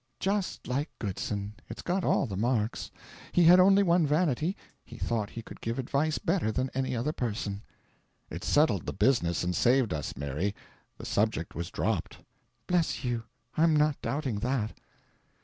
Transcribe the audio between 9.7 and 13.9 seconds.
us, Mary. The subject was dropped." "Bless you, I'm